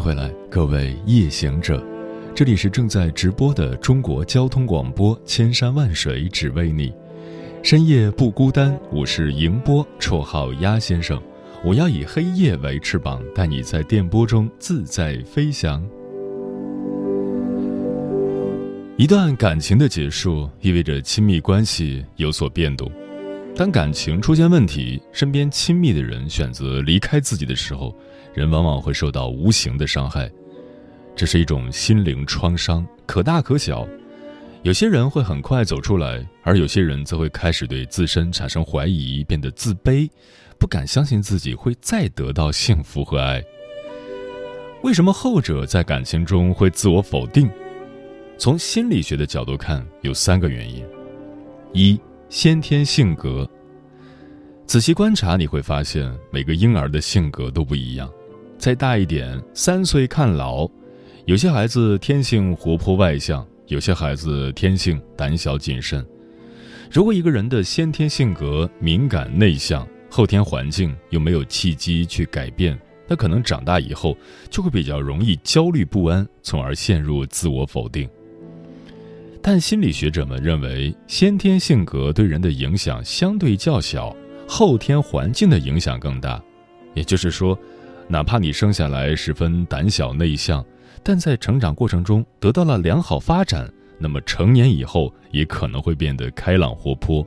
[0.00, 1.84] 回来，各位夜行者，
[2.34, 6.90] 这里是正在直播的中国交通广播，千山万水只为你，
[7.62, 8.74] 深夜不孤单。
[8.90, 11.20] 我是迎波，绰号鸭先生。
[11.62, 15.86] 我要以黑夜为翅膀，带你在电波中自在飞翔。
[18.96, 22.90] 一段感情的结束，意味着亲密关系有所变动。
[23.60, 27.94] 当感情出现问题，身边亲密的人选择离开自己的时候。
[28.32, 30.30] 人往往会受到无形的伤害，
[31.14, 33.86] 这是一种心灵创伤，可大可小。
[34.62, 40.08] 有些人会很快走出来，而有些人则会开始对自身产生怀疑，变得自卑，
[40.58, 43.44] 不敢相信自己会再得到幸福和爱。
[44.82, 47.50] 为什么后者在感情中会自我否定？
[48.38, 50.82] 从心理学的角度看，有三个原因：
[51.74, 52.00] 一、
[52.30, 53.46] 先天性格。
[54.64, 58.08] 仔细观察，你会发现每个婴儿的性格都不一样。
[58.56, 60.70] 再大一点，三岁看老，
[61.24, 66.06] 有些孩子天性活泼外向，有些孩子天性胆小谨慎。
[66.88, 72.78] 如果一个人的先天性格敏感内向，后天环境又没有契机去改变，
[73.08, 74.16] 那可能长大以后
[74.48, 78.08] 就会比较容易焦虑不安，从而陷入自我否定。
[79.42, 84.14] 但心理学者们认为，先天性格对人的影响相对较小，
[84.46, 86.42] 后天环境的影响更大。
[86.94, 87.58] 也就是说。
[88.12, 90.66] 哪怕你生下来十分胆小内向，
[91.00, 97.24] 但在成长过程中得到了良好发展，那么成年以后也可能会变得开朗活泼。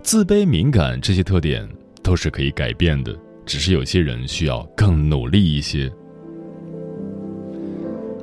[0.00, 1.68] 自卑、敏感这些特点
[2.00, 3.12] 都是可以改变的，
[3.44, 5.92] 只是有些人需要更努力一些。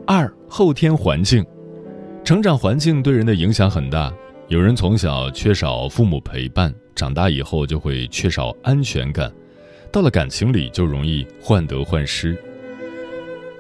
[0.08, 1.46] 二、后天环境，
[2.30, 4.14] 成长环境对人的影响很大。
[4.50, 9.34] 有人从小缺少父母陪伴，长大以后就会缺少安全感。
[9.92, 12.38] 到了感情里就容易患得患失。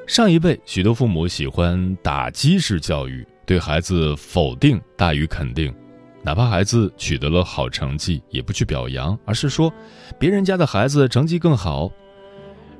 [0.05, 5.73] 上一辈许多父母喜欢打击式教育，对孩子否定大于肯定，
[6.21, 9.73] 哪怕孩子取得了好成绩，也不去表扬，而是说
[10.19, 11.91] 别人家的孩子成绩更好。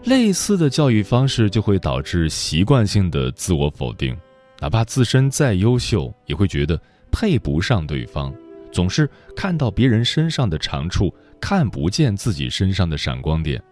[0.04, 4.16] 类似的教育方式就会导致习惯性的自我否定，
[4.60, 6.80] 哪怕自身再优秀，也会觉得
[7.12, 8.34] 配不上对方，
[8.72, 11.14] 总是看到别人身上的长处。
[11.42, 13.64] 看不见自己身上的闪光点。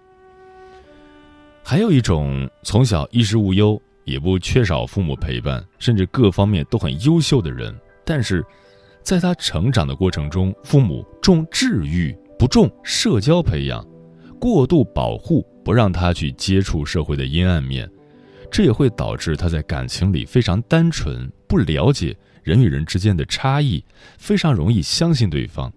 [1.62, 7.75] 还有一种从小衣食无忧，也不缺少父母陪伴，甚至各方面都很优秀的人，
[8.06, 8.42] 但是，
[9.04, 13.86] 在他成长的过程中，父母重治愈，不重社交培养，
[14.40, 17.86] 过度保护，不让他去接触社会的阴暗面，
[18.50, 23.84] 这也会导致他在感情里非常单纯，不了解人与人之间的差异，
[24.18, 25.72] 非常容易相信对方。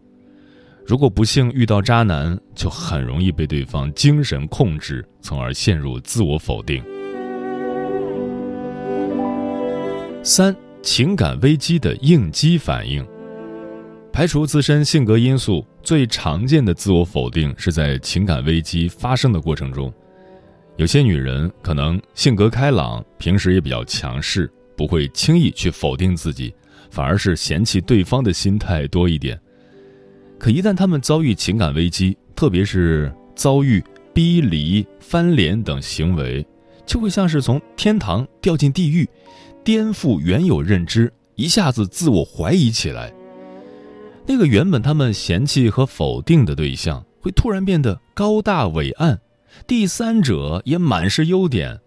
[0.86, 6.82] 如果不幸遇到渣男，就很容易被对方精神控制，从而陷入自我否定。
[10.22, 13.06] 三、情感危机的应激反应。
[14.12, 19.92] 排除自身性格因素，最常见的自我否定是在情感危机发生的过程中。
[20.80, 26.54] 有些女人可能性格开朗，平时也比较强势，不会轻易去否定自己，
[26.90, 29.38] 反而是嫌弃对方的心态多一点。
[30.38, 33.84] 可一旦他们遭遇情感危机，特别是遭遇
[34.14, 36.42] 逼离、翻脸等行为，
[36.86, 39.06] 就会像是从天堂掉进地狱，
[39.62, 43.12] 颠覆原有认知，一下子自我怀疑起来。
[44.24, 49.20] 那个原本他们嫌弃和否定的对象，会突然变得高大伟岸，
[49.66, 51.78] 第三者也满是优点，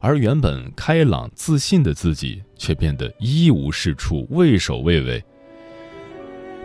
[0.00, 5.22] 而原本开朗自信的自己，却变得一无是处、畏首畏尾。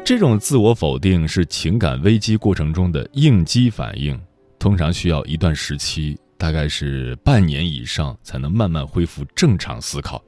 [0.04, 4.20] 这种自我否定是情感危机过程中的应激反应，
[4.60, 10.24] 通常需要一段时期，大概是半年以上，才能慢慢恢复正常思考。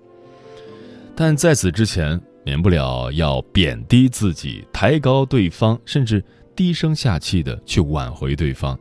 [1.16, 6.24] 但在此之前，免不了要贬低自己、抬高对方，甚至
[6.56, 8.80] 低声下气的去挽回对方。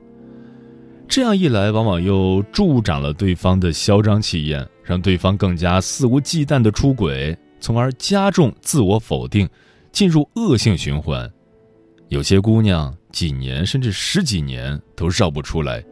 [1.08, 9.49] 这样一来，往往又助长了对方的嚣张气焰，让对方更加肆无忌惮的出轨，从而加重自我否定，
[9.93, 11.31] 进入恶性循环。
[12.08, 15.82] 有些姑娘几年甚至十几年都绕不出来。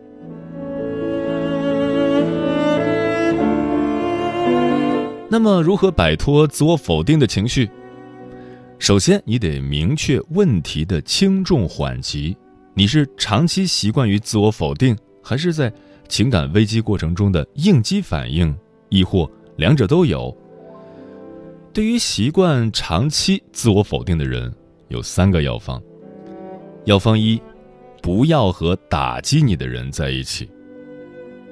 [5.30, 7.68] 那么，如何摆脱自我否定的情绪？
[8.78, 12.36] 首先，你得明确问题的轻重缓急。
[12.76, 15.72] 你是长期习惯于自我否定，还是在
[16.08, 18.52] 情感危机过程中的应激反应，
[18.88, 20.36] 亦或两者都有？
[21.72, 24.52] 对于习惯长期自我否定的人，
[24.88, 25.80] 有三个药方。
[26.84, 27.40] 药方一，
[28.02, 30.50] 不要和打击你的人在一起。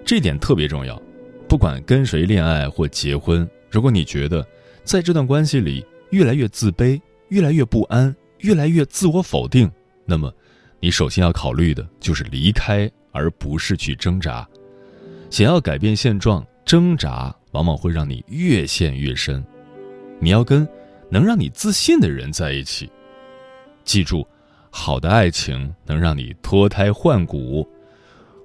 [0.05, 1.01] 这点特别重要。
[1.49, 4.45] 不管跟谁恋爱或结婚，如果你觉得
[4.83, 9.71] 在这段关系里越来越自卑、越来越不安、越来越自我否定，
[10.05, 10.33] 那么
[10.82, 14.46] 你首先要考虑的就是离开，而不是去挣扎。
[15.31, 19.43] 想要改变现状，挣扎往往会让你越陷越深。
[20.19, 20.69] 你要跟
[21.08, 22.90] 能让你自信的人在一起。
[23.84, 24.26] 记住。
[24.75, 27.69] 好的爱情能让你脱胎换骨，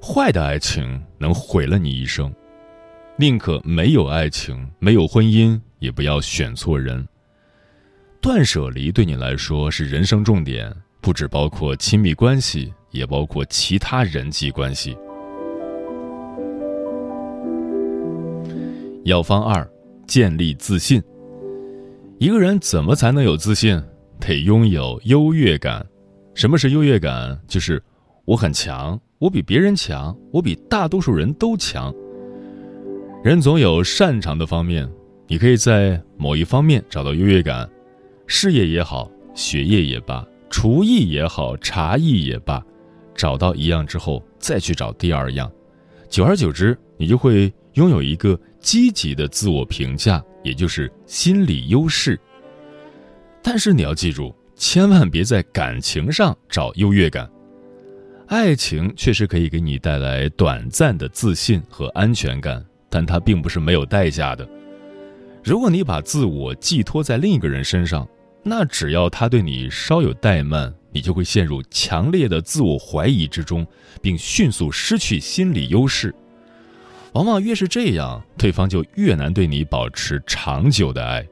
[0.03, 2.29] 坏的爱情能毁了你一生。
[3.15, 7.07] 宁可没有爱情，没有婚姻，也不要选错人。
[8.19, 10.69] 断舍离对你来说是人生重点，
[11.01, 14.97] 不只包括亲密关系，也包括其他人际关系。
[19.05, 19.67] 药方二：
[20.05, 21.01] 建立自信。
[22.19, 23.81] 一个人怎么才能有自信？
[24.19, 25.85] 得拥有优越感。
[26.33, 27.39] 什么是优越感？
[27.47, 27.81] 就是
[28.25, 31.93] 我很强，我比别人强，我比大多数人都强。
[33.23, 34.89] 人总有擅长的方面，
[35.27, 37.69] 你可以在某一方面找到优越感，
[38.25, 42.63] 事业也好，学业也罢，厨艺也好，茶艺也罢，
[43.15, 45.51] 找到一样之后，再去找第二样，
[46.09, 52.19] 久而久之，你就会拥有一个积极的自我评价，也就是心理优势。
[53.41, 54.35] 但是你要记住。
[54.59, 57.29] 千万别在感情上找优越感，
[58.25, 64.49] 爱情确实可以给你带来短暂的自信和安全感，但它并不是没有代价的。
[65.43, 68.09] 如果你把自我寄托在另一个人身上，
[68.49, 73.67] 那只要他对你稍有怠慢，你就会陷入强烈的自我怀疑之中，
[74.01, 76.15] 并迅速失去心理优势。
[77.13, 81.27] 往往越是这样，对方就越难对你保持长久的爱。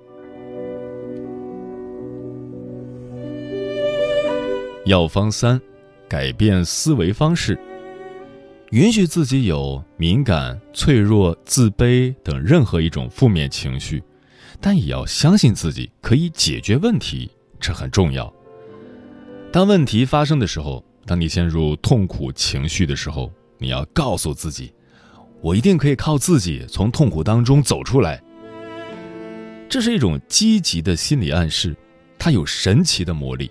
[4.85, 5.59] 药方三：
[6.07, 7.57] 改变思维方式，
[8.71, 14.03] 允许自己有敏感、脆弱、自卑等任何一种负面情绪，
[14.59, 17.29] 但也要相信自己可以解决问题，
[17.59, 18.31] 这很重要。
[19.51, 24.73] 当问题发生的时候，当你陷入痛苦情绪的时候，你要告诉自己
[25.41, 28.21] ：“我一定可以靠自己从痛苦当中走出来。”
[29.69, 31.75] 这是一种积极的心理暗示，
[32.19, 33.49] 它有神奇的魔力。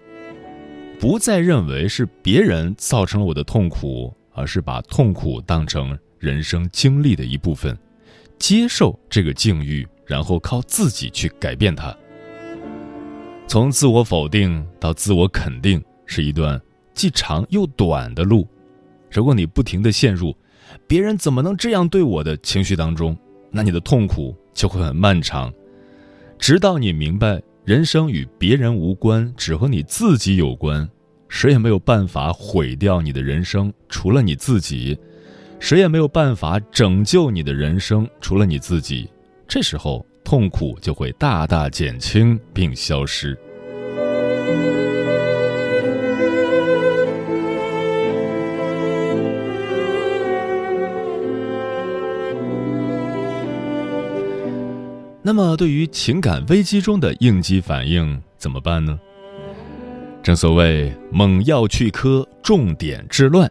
[1.00, 7.76] 不再认为是别人造成了我的痛苦，而是把痛苦当成人生经历的一部分，
[8.38, 11.94] 接受这个境遇，然后靠自己去改变它。
[13.46, 16.60] 从自我否定到自我肯定是一段
[16.94, 18.48] 既长又短的路。
[19.10, 20.34] 如果你不停的陷入
[20.88, 23.16] “别人怎么能这样对我的”情绪当中，
[23.50, 25.52] 那你的痛苦就会很漫长，
[26.38, 30.88] 直到你明白人生与别人无关，只和你自己有关。
[31.28, 34.96] 谁也没有办法毁掉你的人生，除了你自己；
[35.60, 39.08] 谁也没有办法拯救你的人生，除了你自己。
[39.46, 43.38] 这时候，痛苦就会大大减轻并消失。
[55.26, 58.98] 那么，对于情感危机中的应激反应怎么办呢？
[60.22, 63.50] 正所谓猛药去疴，重点治乱，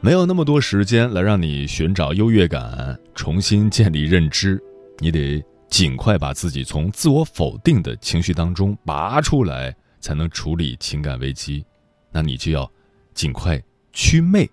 [0.00, 4.62] 没有那么多时间来让你寻找优越感，重新建立认知。
[5.02, 11.64] 你得尽快把自己从自我否定的情绪当中拔出来，才能处理情感危机。
[12.12, 12.70] 那你就要
[13.12, 13.60] 尽快
[13.92, 14.48] 祛魅。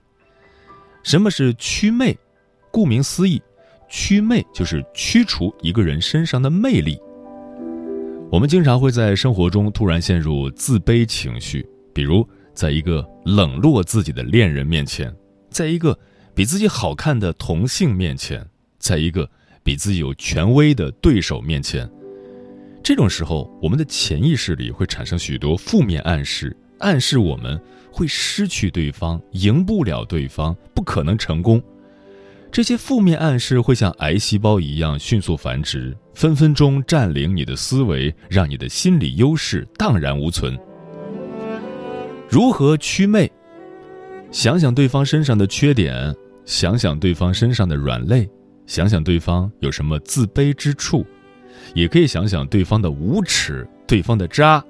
[1.03, 2.17] 什么是祛魅？
[2.71, 3.39] 顾名思义，
[3.87, 6.99] 祛魅就是驱除一个人身上的魅力。
[8.31, 11.63] 我们经常会在生活中突然陷入自卑情绪，
[11.93, 15.15] 比如在一个冷落自己的恋人面前，
[15.51, 15.95] 在一个
[16.33, 18.43] 比自己好看的同性面前，
[18.79, 19.29] 在一个
[19.63, 21.89] 比自己有权威的对手面前，
[22.83, 27.59] 这种时候，我们的潜意识里会产生许多负面暗示，暗示我们
[27.91, 31.61] 会失去对方，赢不了对方，不可能成功。
[32.51, 40.57] 这些负面暗示会像癌细胞一样迅速繁殖，分分钟占领你的思维，让你的心理优势荡然无存。
[42.27, 43.29] 如何祛魅？
[44.31, 48.27] 想想对方身上的缺点，想想对方身上的软肋，
[48.69, 51.03] 想想对方有什么自卑之处，
[51.73, 54.63] 也可以想想对方的无耻、对方的渣。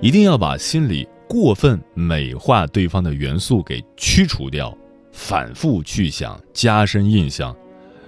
[0.00, 4.76] 一定要把心里过分美化对方的元素给驱除掉。
[5.12, 7.56] 反复去想，加深印象，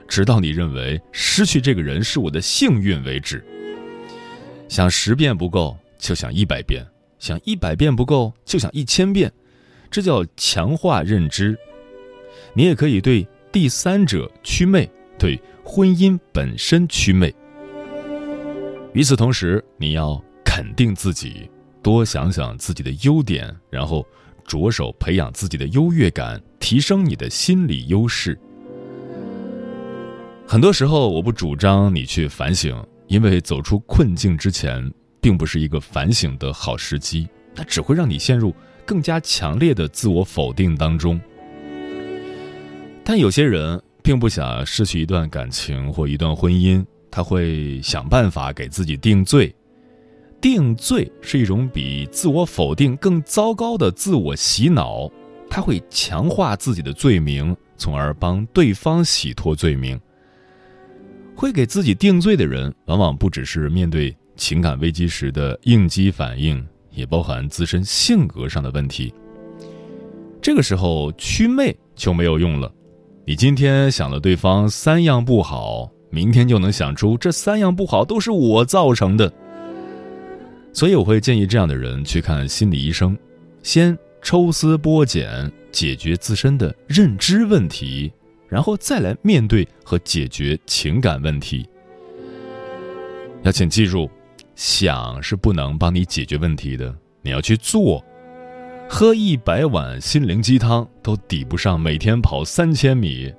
[0.09, 3.45] 直到你认为失去这个人是我的幸运为止。
[4.69, 6.83] 想十遍不够，就想一百遍；
[7.21, 9.33] 想一百遍不够，就想一千遍。
[9.93, 11.57] 这叫强化认知。
[12.53, 13.25] 你也可以对
[13.59, 14.87] 第三者祛魅，
[15.19, 17.35] 对婚姻本身祛魅。
[18.93, 21.51] 与此同时，你要肯定自己，
[21.83, 24.07] 多想想自己的优点，然后。
[24.47, 28.39] 着手培养自己的优越感，提升你的心理优势。
[30.47, 41.19] 很多时候，我不主张你去反省，因为走出困境之前，并不是一个反省的好时机，它只会让你陷入更加强烈的自我否定当中。
[43.09, 49.55] 但有些人并不想失去一段感情或一段婚姻，他会想办法给自己定罪。
[50.41, 55.09] 定罪是一种比自我否定更糟糕的自我洗脑，
[55.49, 59.99] 他会强化自己的罪名，从而帮对方洗脱罪名。
[61.37, 69.15] 会给自己定罪的人，往往不只是面对情感危机时的应激反应，也包含自身性格上的问题。
[70.43, 72.73] 这个时候祛魅就没有用了。
[73.29, 79.33] 你今天想了对方三样不好，明天就能想出这三样不好都是我造成的。
[80.73, 83.19] 所以我会建议这样的人去看心理医生，
[83.65, 88.13] 先抽丝剥茧解决自身的认知问题，
[88.49, 91.69] 然后再来面对和解决情感问题。
[93.43, 94.09] 要请记住，
[94.55, 98.01] 想是不能帮你解决问题的，你要去做。
[98.89, 103.33] 喝一百碗心灵鸡汤都抵不上每天跑三千米。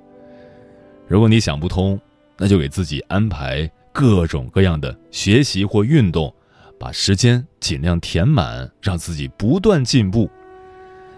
[1.08, 1.98] 如果你想不通，
[2.36, 6.32] 那就给自己安排各种各样的学习或运动。
[6.78, 10.30] 把时间尽量填满，让自己不断进步。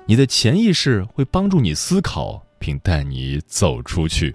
[0.07, 4.35] 你的潜意识会帮助你思考，并带你走出去。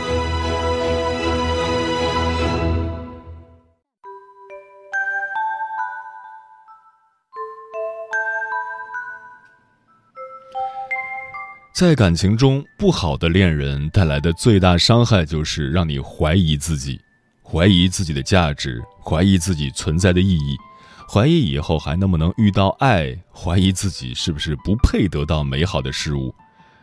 [11.81, 17.01] 在感情中，不好的恋人带来的最大伤害就是让你怀疑自己，
[17.41, 20.55] 怀疑自己的价值，怀疑自己存在的意义，
[21.09, 26.31] 怀疑以后还能不能遇到爱，怀疑自己是不是不配得到美好的事物。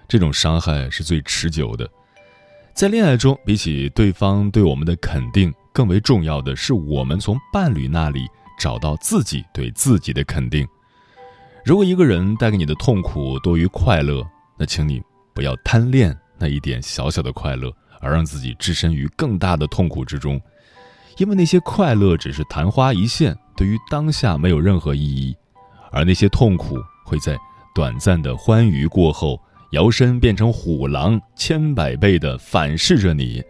[0.08, 1.88] 这种伤害是最持久的。
[2.74, 8.26] 在恋爱中，比起对方对我们的肯定，更为重要的是我们从伴侣那里
[8.58, 10.66] 找到自己对自己的肯定。
[11.64, 14.28] 如果一个人带给你的痛苦多于快乐，
[14.58, 15.00] 那请你
[15.32, 20.40] 不要贪恋那一点小小的快乐，而让自己置身于更大的痛苦之中，
[21.16, 25.36] 因为那些快乐只是昙花一现，对于当下没有任何意义，
[25.92, 27.38] 而那些痛苦会在
[27.74, 29.40] 短暂的欢愉过后，
[29.72, 33.42] 摇身变成虎狼，千百倍的反噬着你。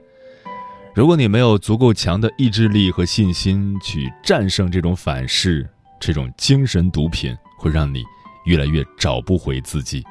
[0.94, 5.68] 如果你没有足够强的意志力和信心去战胜这种反噬，
[6.00, 8.02] 这种精神毒品会让你
[8.46, 10.04] 越来越找不回自己。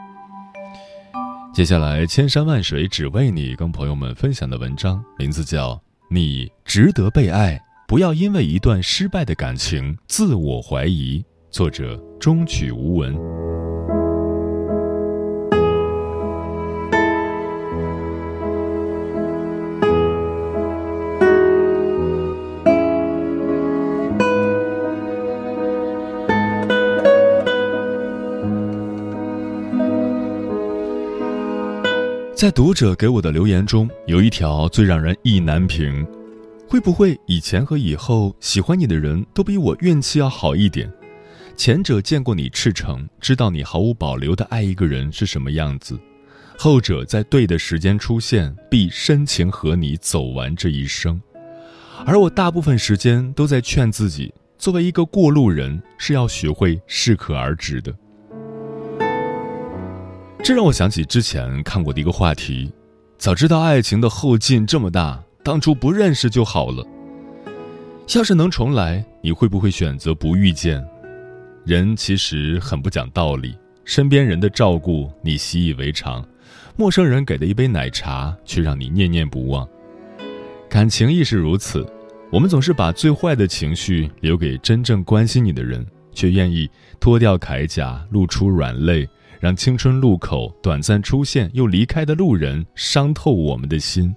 [1.58, 5.72] 接下来，千山万水只为你，跟朋友们分享的文章名字叫
[6.08, 7.56] 《你值得被爱》，
[7.88, 11.26] 不要因为一段失败的感情自我怀疑。
[11.50, 13.18] 作者中曲无闻。
[32.38, 36.06] 在读者给我的留言中，有一条最让人意难平：
[36.68, 40.88] 会不会以前和以后喜欢你的人都比我运气要好一点？
[41.56, 45.96] 前者见过你赤诚，知道你毫无保留的爱一个人是什么样子；
[46.60, 51.20] 后者在对的时间出现，必深情和你走完这一生。
[52.06, 57.92] 而我大部分时间都在劝自己，作为一个过路人，是要学会适可而止的。
[60.48, 62.72] 这让我想起之前看过的一个话题：
[63.18, 66.88] 早知道爱情的后劲这么大，当初不认识就好了。
[68.16, 70.82] 要是能重来，你会不会选择不遇见？
[71.66, 76.26] 人其实很不讲道理，身边人的照顾你习以为常，
[76.78, 79.68] 陌生人给的一杯奶茶却让你念念不忘。
[80.70, 81.86] 感情亦是如此，
[82.32, 86.70] 我们总是把最坏的情绪留给真正关心你的人，却愿意
[87.02, 89.06] 脱掉铠甲，露出软肋。
[89.40, 94.16] 让青春路口短暂出现又离开的路人伤透我们的心。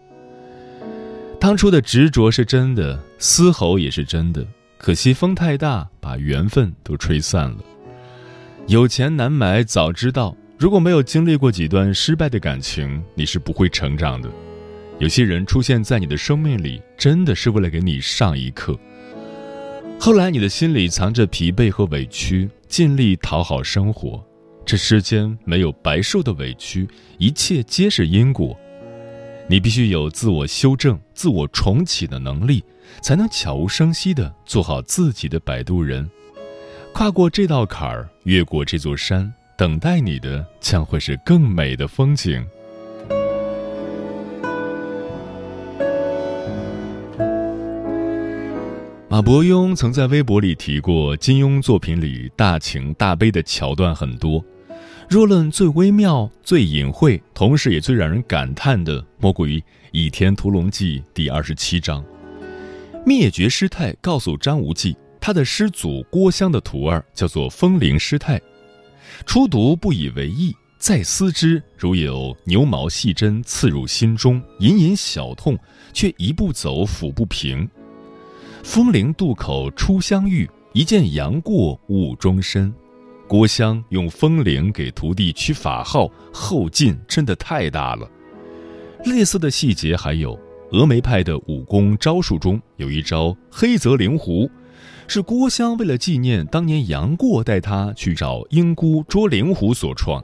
[1.38, 4.46] 当初的执着是真的，嘶吼也是真的，
[4.76, 7.58] 可惜风太大，把缘分都吹散了。
[8.66, 14.28] 有钱难买早知道，如果没有经历过几段失败的感情，你是不会成长的。
[14.98, 18.78] 有些人出现在你的生命里，真的是为了给你上一课。
[19.98, 24.22] 后来你的心里藏着疲惫和委屈，尽力讨好生活。
[24.70, 28.56] 这世间没有白受的委屈，一切皆是因果。
[29.48, 32.62] 你必须有自我修正、自我重启的能力，
[33.02, 36.08] 才能悄无声息地做好自己的摆渡人。
[36.94, 42.46] 跨过这道坎儿，越过这座山，等待你的将会是更美的风景。
[49.08, 54.40] 马伯庸曾在微博里提过，金庸作品里大情大悲的桥段很多。
[55.10, 59.58] 若论最微妙、最隐晦，同时也最让人感叹的，莫过于
[59.90, 62.04] 《倚天屠龙记》第二十七章。
[63.04, 68.40] 灭绝师太告诉张无忌，他的师祖郭襄的徒儿叫做风铃师太。
[69.26, 75.58] 初读不以为意，再思之，如有牛毛细针刺入心中，隐隐小痛，
[75.92, 77.68] 却一步走，抚不平。
[78.62, 82.72] 风铃渡口初相遇，一见杨过误终身。
[83.30, 88.10] 郭襄用风铃给徒弟取法号，后劲真的太大了。
[89.04, 90.36] 类似的细节还有，
[90.72, 94.50] 峨眉派的武功招数中有一招黑泽灵狐，
[95.06, 100.20] 是郭襄为了纪念当年杨过带他去找鹰姑捉灵狐所创。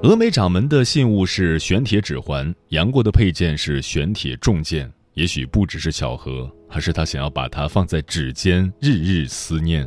[0.00, 9.84] 峨眉掌门的信物是玄铁指环，杨过的佩剑是玄铁重剑，也许不只是巧合，而是他想要把它放在指尖，日日思念。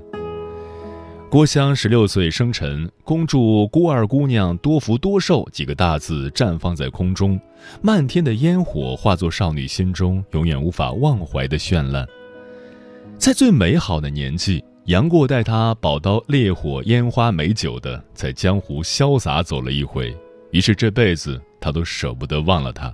[1.29, 7.39] 郭襄十六岁生辰，恭祝郭二姑娘多福多寿几个大字绽放在空中，
[7.83, 12.03] 漫天的烟火化作少女心中永远无法忘怀的绚烂。
[13.19, 20.11] 在最美好的年纪，杨过带她宝刀烈火烟花美酒的在江湖潇洒走了一回，
[20.49, 22.91] 于是这辈子他都舍不得忘了她。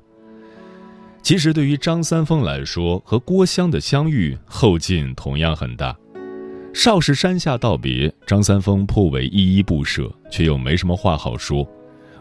[1.21, 5.97] 其实对于张三丰来说，和郭襄的相遇后劲同样很大。
[6.75, 11.65] 少室山下道别，张三丰颇为依依不舍，却又没什么话好说。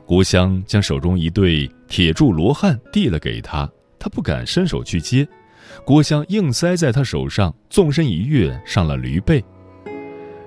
[0.06, 5.26] 郭襄将手中一对铁柱罗汉递了给他，他不敢伸手去接，
[5.84, 9.44] 郭襄硬塞在他手上，纵身一跃上了驴背。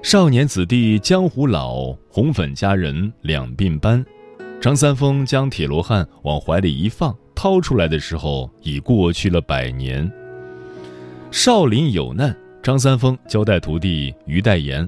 [0.01, 4.03] 少年子弟江湖老，红粉佳人两鬓斑。
[4.61, 10.09] 张三丰将铁罗汉往怀里一放，掏出来的时候已过去了百年。
[11.29, 12.33] 少林有难。
[12.61, 14.87] 张三丰交代徒弟于代言：“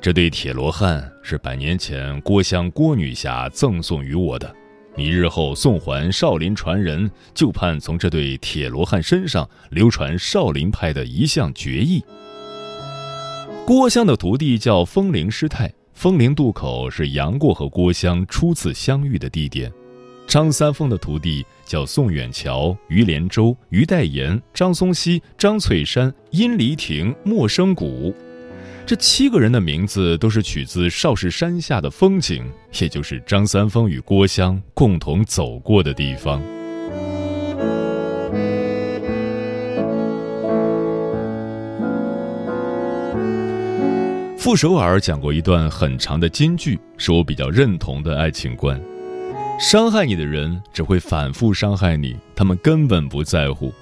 [0.00, 4.52] 这对铁罗汉是百年前郭襄郭女侠赠送于我的，
[4.96, 12.02] 你日后送还少林传人，就盼从这对铁罗汉身上流传少林派的一项绝艺。”
[13.64, 19.72] 郭襄的徒弟叫风铃师太，风铃渡口是杨过和郭襄初次相遇的地点。
[20.28, 28.14] 张三丰的徒弟叫宋远桥、于连洲、于代言、张松溪、张翠山、殷离亭、莫生谷，
[28.84, 32.44] 这七个人的名字都是取自少室山下的风景，
[32.78, 36.42] 也就是张三丰与郭襄共同走过的地方。
[44.36, 48.78] 傅首尔讲过一段很长的金句，是我比较认同的爱情观：
[49.58, 53.72] 伤害你的人只会反复伤害你，他们根本不在乎。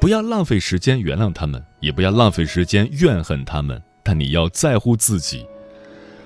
[0.00, 3.80] 不要浪费时间原谅他们，也不要浪费时间怨恨他们。
[4.02, 5.44] 但你要在乎自己。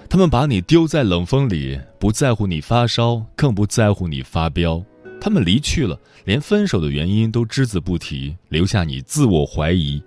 [0.08, 4.80] 他们把你丢在冷风里，不在乎你发烧，更不在乎你发飙。
[5.20, 10.00] 他们离去了，连分手的原因都只字不提，留下你自我怀疑。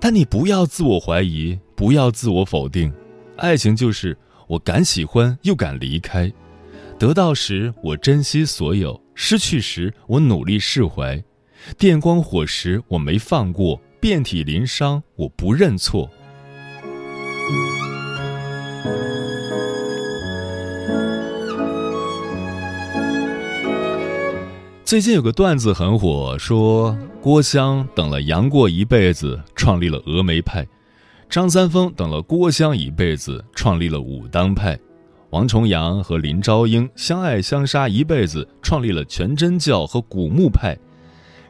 [0.00, 2.92] 但你不要自我怀疑，不要自我否定。
[3.36, 6.32] 爱情就是我敢喜欢又敢离开，
[7.02, 11.20] 得到时我珍惜所有，失去时我努力释怀，
[11.76, 16.08] 电光火石我没放过，遍体鳞伤我不认错。
[24.84, 30.62] 最近有个段子很火，说郭襄等了杨过一辈子，创立了峨眉派；
[31.28, 34.76] 张三丰等了郭襄一辈子，创立了武当派；
[35.32, 40.76] 王重阳和林朝英相爱相杀一辈子，创立了全真教和古墓派。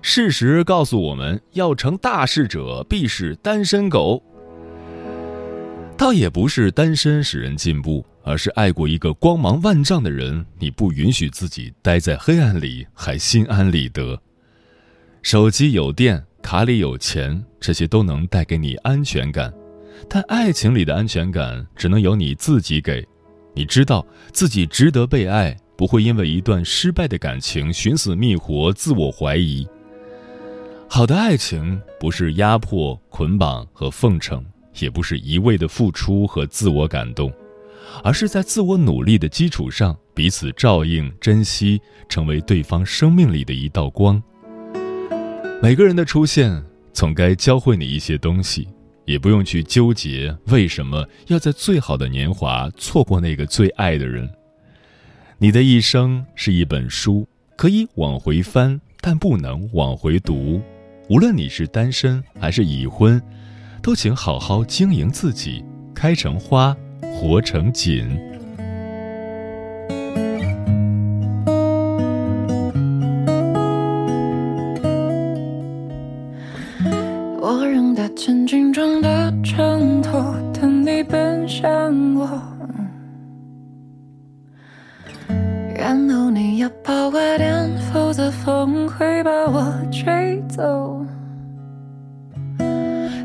[0.00, 4.22] 事实告诉我们，要成大事者，必是单身狗。
[5.98, 8.04] 倒也不是单身使人进步。
[8.24, 14.16] 而是爱过一个光芒万丈的人，你不允许自己待在黑暗里，还心安理得。
[15.22, 19.52] 手机有电，卡里有钱，这些都能带给你安全感，
[20.08, 23.04] 但爱情里的安全感只能由你自己给。
[23.54, 29.66] 你知道自己值得被爱，不会因为一段失败的感情寻死觅活、自我怀疑。
[30.88, 34.44] 好的爱情不是压迫、捆绑和奉承，
[34.78, 37.32] 也不是一味的付出和自我感动。
[38.02, 44.22] 而是在自我努力的基础上，彼此照应、珍惜，成为对方生命里的一道光。
[45.60, 48.66] 每个人的出现，总该教会你一些东西，
[49.04, 54.28] 也不用去纠结为什么要在最好的年华错过那个最爱的人。
[55.38, 60.62] 你的一生是一本书，可以往回翻，但不能往回读。
[61.08, 63.20] 无论你是单身还是已婚，
[63.82, 66.76] 都请好好经营自己，开成花。
[67.14, 68.08] 活成锦。
[77.52, 81.70] 我扔掉千斤重的承托，等你奔向
[82.14, 82.26] 我，
[85.76, 91.04] 然后你要跑快点，否则风会把我吹走。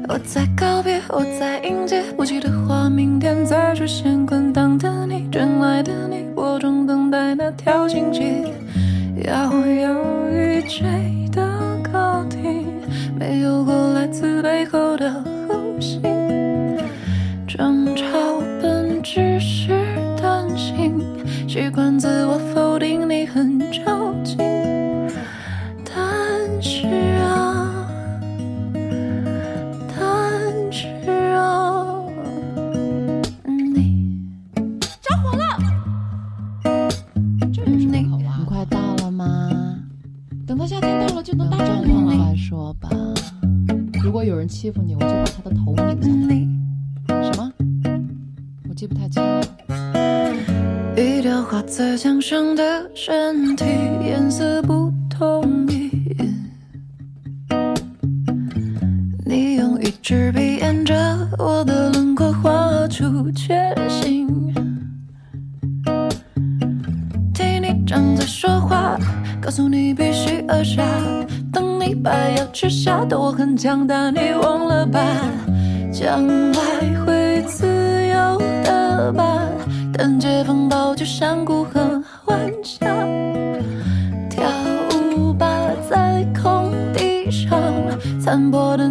[0.09, 4.25] 我在告别，我在迎接，不记得画明天再出现。
[4.25, 8.43] 滚烫的你，真爱的你，我正等待那条荆棘。
[9.23, 9.95] 摇摇
[10.29, 10.85] 欲坠
[11.31, 11.41] 的
[11.91, 12.37] 高低，
[13.17, 13.73] 没有过
[14.69, 15.36] 来自
[44.67, 47.23] 欺负你，我就把他的头拧下来。
[47.23, 47.53] 什么？
[48.67, 49.41] 我记不太清了。
[50.97, 53.63] 一条画在墙上的身体，
[80.77, 82.85] 抱着山谷和晚霞，
[84.29, 84.47] 跳
[85.17, 85.47] 舞吧，
[85.89, 87.59] 在空地上，
[88.21, 88.87] 残破的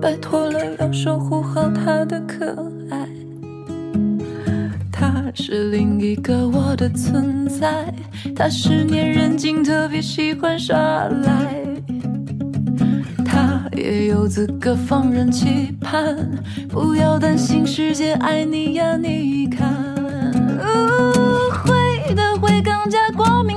[0.00, 2.46] 拜托了，要守护好他的可
[2.90, 3.08] 爱。
[4.90, 7.92] 他是另一个我的存在。
[8.36, 11.64] 他是粘人精，特别喜欢耍赖。
[13.24, 16.16] 他也有资格放任期盼，
[16.68, 19.68] 不要担心，世界爱你呀，你看，
[21.50, 23.51] 会的会更加光明